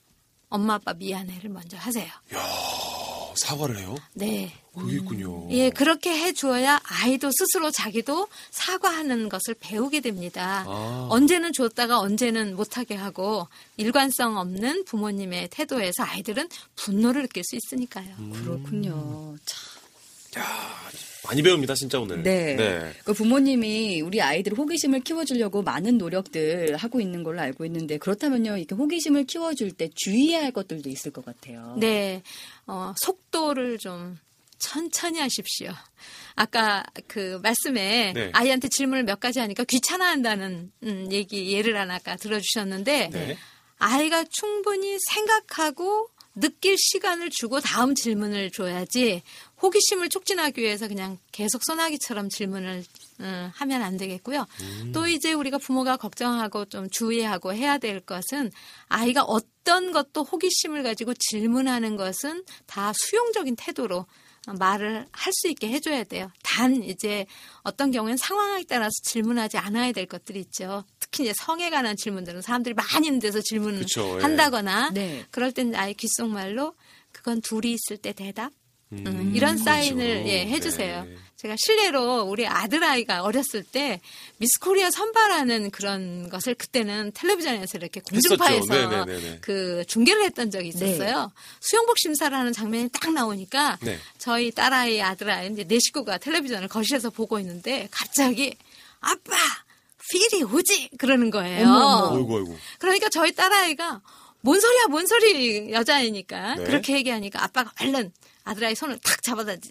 [0.50, 2.07] 엄마 아빠 미안해를 먼저 하세요.
[2.35, 3.94] 어, 사과를 해요?
[4.12, 4.53] 네.
[4.75, 5.49] 그게 있군요.
[5.51, 10.65] 예, 그렇게 해 주어야 아이도 스스로 자기도 사과하는 것을 배우게 됩니다.
[10.67, 11.09] 아.
[11.11, 18.15] 언제는 줬다가 언제는 못하게 하고 일관성 없는 부모님의 태도에서 아이들은 분노를 느낄 수 있으니까요.
[18.19, 18.33] 음.
[18.33, 19.37] 그렇군요.
[19.47, 20.45] 참.
[21.27, 22.23] 많이 배웁니다, 진짜 오늘.
[22.23, 22.55] 네.
[22.55, 22.93] 네.
[23.05, 28.75] 그 부모님이 우리 아이들 호기심을 키워주려고 많은 노력들 하고 있는 걸로 알고 있는데 그렇다면요, 이렇게
[28.75, 31.77] 호기심을 키워줄 때 주의해야 할 것들도 있을 것 같아요.
[31.79, 32.23] 네,
[32.67, 34.19] 어, 속도를 좀
[34.64, 35.72] 천천히 하십시오.
[36.37, 38.31] 아까 그 말씀에 네.
[38.33, 43.38] 아이한테 질문을 몇 가지 하니까 귀찮아한다는 음, 얘기 예를 하나 아까 들어주셨는데 네.
[43.79, 49.22] 아이가 충분히 생각하고 느낄 시간을 주고 다음 질문을 줘야지
[49.62, 52.85] 호기심을 촉진하기 위해서 그냥 계속 소나기처럼 질문을
[53.20, 54.46] 음, 하면 안 되겠고요.
[54.92, 58.50] 또 이제 우리가 부모가 걱정하고 좀 주의하고 해야 될 것은
[58.88, 64.07] 아이가 어떤 것도 호기심을 가지고 질문하는 것은 다 수용적인 태도로
[64.47, 66.31] 말을 할 수 있게 해줘야 돼요.
[66.43, 67.27] 단 이제
[67.63, 70.85] 어떤 경우에는 상황에 따라서 질문하지 않아야 될 것들이 있죠.
[71.01, 74.23] 특히 이제 성에 관한 질문들은 사람들이 많이 있는 데서 질문을 그쵸, 예.
[74.23, 75.25] 한다거나 네.
[75.31, 76.75] 그럴 땐 아예 귓속말로
[77.13, 78.53] 그건 둘이 있을 때 대답
[78.93, 79.65] 음, 음, 이런 그렇죠.
[79.65, 81.05] 사인을 예, 해주세요.
[81.05, 81.17] 네.
[81.45, 84.01] 제가 실례로 우리 아들아이가 어렸을 때
[84.39, 89.05] 미스 코리아 선발하는 그런 것을 그때는 텔레비전에서 이렇게 공중파에서 했었죠.
[89.05, 89.39] 네네네네.
[89.43, 91.31] 그 중계를 했던 적이 있었어요.
[91.61, 93.99] 수영복 심사를 하는 장면이 딱 나오니까 네.
[94.17, 98.57] 저희 딸아이, 아들아이 이제 네 식구가 텔레비전을 거실에서 보고 있는데 갑자기
[99.01, 99.37] 아빠
[100.11, 101.69] 필이 오지 그러는 거예요.
[101.69, 102.57] 어이구 어이구.
[102.79, 104.01] 그러니까 저희 딸아이가
[104.41, 106.65] 뭔 소리야, 뭔 소리 여자이니까 네.
[106.65, 108.13] 그렇게 얘기하니까 아빠가 얼른
[108.45, 109.71] 아들아이 손을 탁 잡아다지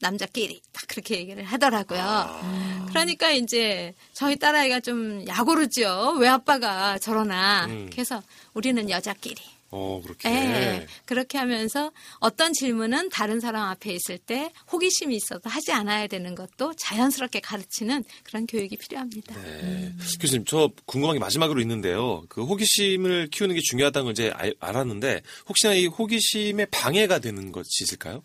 [0.00, 2.00] 남자끼리 딱 그렇게 얘기를 하더라고요.
[2.02, 2.86] 아.
[2.90, 6.16] 그러니까 이제 저희 딸아이가 좀 야고르죠.
[6.18, 7.66] 왜 아빠가 저러나.
[7.66, 7.88] 음.
[7.92, 8.22] 그래서
[8.54, 9.40] 우리는 여자끼리.
[9.70, 10.28] 어 그렇게.
[10.28, 16.36] 예, 그렇게 하면서 어떤 질문은 다른 사람 앞에 있을 때 호기심이 있어도 하지 않아야 되는
[16.36, 19.34] 것도 자연스럽게 가르치는 그런 교육이 필요합니다.
[19.42, 19.92] 네.
[20.20, 22.22] 교수님, 저 궁금한 게 마지막으로 있는데요.
[22.28, 27.68] 그 호기심을 키우는 게 중요하다는 걸 이제 알- 알았는데, 혹시나 이 호기심에 방해가 되는 것이
[27.82, 28.22] 있을까요?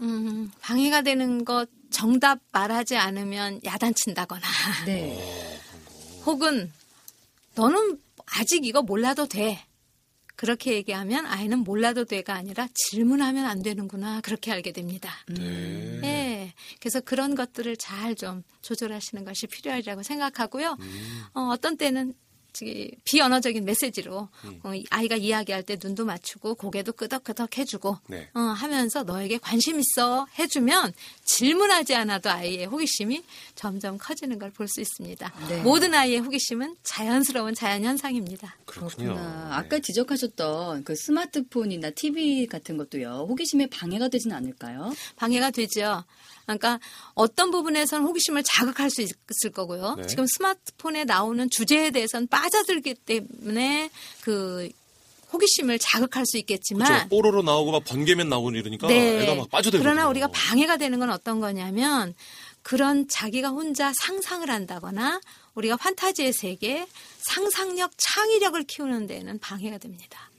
[0.00, 4.46] 음, 방해가 되는 것 정답 말하지 않으면 야단친다거나
[4.86, 5.60] 네.
[6.26, 6.72] 혹은
[7.54, 9.64] 너는 아직 이거 몰라도 돼.
[10.36, 14.20] 그렇게 얘기하면 아이는 몰라도 돼가 아니라 질문하면 안 되는구나.
[14.20, 15.12] 그렇게 알게 됩니다.
[15.28, 16.00] 네.
[16.02, 16.52] 예.
[16.80, 20.76] 그래서 그런 것들을 잘 좀 조절하시는 것이 필요하리라고 생각하고요.
[21.34, 22.14] 어, 어떤 때는
[22.54, 24.28] 저기 비언어적인 메시지로
[24.62, 28.28] 어, 이 아이가 이야기할 때 눈도 맞추고 고개도 끄덕끄덕 해주고 네.
[28.32, 33.22] 어, 하면서 너에게 관심 있어 해주면 질문하지 않아도 아이의 호기심이
[33.54, 35.32] 점점 커지는 걸 볼 수 있습니다.
[35.48, 35.62] 네.
[35.62, 38.54] 모든 아이의 호기심은 자연스러운 자연 현상입니다.
[38.66, 39.14] 그렇군요.
[39.14, 39.48] 그렇구나.
[39.48, 39.54] 네.
[39.54, 43.26] 아까 지적하셨던 그 스마트폰이나 TV 같은 것도요.
[43.28, 44.94] 호기심에 방해가 되진 않을까요?
[45.16, 46.04] 방해가 되죠.
[46.46, 46.78] 그러니까
[47.14, 49.96] 어떤 부분에서는 호기심을 자극할 수 있을 거고요.
[49.96, 50.06] 네.
[50.06, 54.68] 지금 스마트폰에 나오는 주제에 대해서는 빠져들기 때문에 그
[55.32, 56.38] 호기심을 자극할 수 그렇죠.
[56.38, 59.22] 있겠지만 뽀로로 나오고 막 번개면 나오고 이러니까 네.
[59.22, 59.82] 애가 막 빠져들거든요.
[59.82, 62.14] 그러나 우리가 방해가 되는 건 어떤 거냐면
[62.62, 65.20] 그런 자기가 혼자 상상을 한다거나
[65.54, 66.86] 우리가 판타지의 세계,
[67.18, 70.30] 상상력, 창의력을 키우는 데는 방해가 됩니다.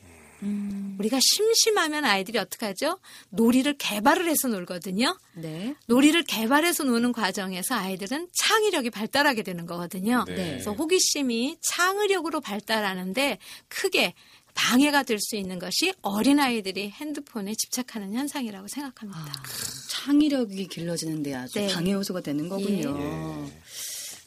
[0.99, 2.99] 우리가 심심하면 아이들이 어떻게 하죠?
[3.29, 5.17] 놀이를 개발을 해서 놀거든요.
[5.33, 5.75] 네.
[5.87, 10.23] 놀이를 개발해서 노는 과정에서 아이들은 창의력이 발달하게 되는 거거든요.
[10.27, 10.35] 네.
[10.35, 14.13] 그래서 호기심이 창의력으로 발달하는데 크게
[14.53, 19.43] 방해가 될 수 있는 것이 어린아이들이 핸드폰에 집착하는 현상이라고 생각합니다.
[19.89, 21.67] 창의력이 길러지는데 아주 네.
[21.73, 22.97] 방해 요소가 되는 거군요.
[22.97, 23.61] 예.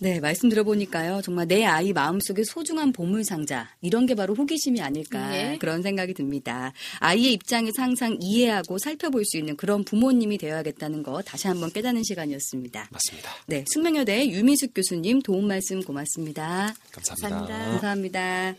[0.00, 1.22] 네, 말씀 들어보니까요.
[1.22, 3.68] 정말 내 아이 마음속에 소중한 보물 상자.
[3.80, 5.30] 이런 게 바로 호기심이 아닐까.
[5.30, 5.58] 네.
[5.58, 6.72] 그런 생각이 듭니다.
[7.00, 12.88] 아이의 입장에서 항상 이해하고 살펴볼 수 있는 그런 부모님이 되어야겠다는 거 다시 한번 깨닫는 시간이었습니다.
[12.90, 13.30] 맞습니다.
[13.46, 16.74] 네, 숙명여대 유미숙 교수님 도움 말씀 고맙습니다.
[16.92, 17.48] 감사합니다.
[17.48, 17.70] 감사합니다.
[17.70, 18.54] 감사합니다.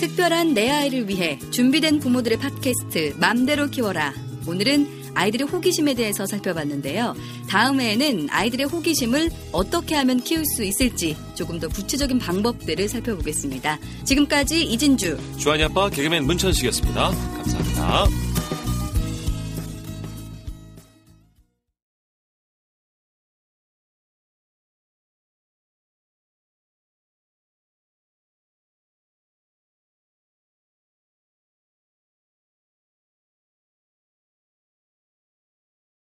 [0.00, 4.14] 특별한 내 아이를 위해 준비된 부모들의 팟캐스트 맘대로 키워라.
[4.46, 7.14] 오늘은 아이들의 호기심에 대해서 살펴봤는데요.
[7.48, 13.78] 다음에는 아이들의 호기심을 어떻게 하면 키울 수 있을지 조금 더 구체적인 방법들을 살펴보겠습니다.
[14.04, 17.10] 지금까지 이진주 주한이 아빠 개그맨 문천식이었습니다.
[17.10, 18.27] 감사합니다.